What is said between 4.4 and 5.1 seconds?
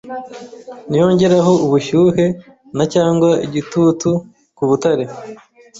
kubutare